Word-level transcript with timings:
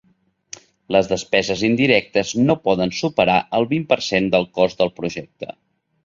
Les 0.93 1.09
despeses 1.09 1.59
indirectes 1.67 2.31
no 2.47 2.55
poden 2.69 2.93
superar 2.99 3.35
el 3.59 3.67
vint 3.75 3.85
per 3.91 3.99
cent 4.07 4.31
del 4.37 4.47
cost 4.61 4.81
del 4.81 4.91
projecte. 5.01 5.51